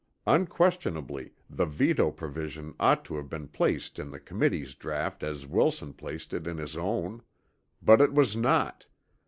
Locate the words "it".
6.33-6.47, 8.01-8.11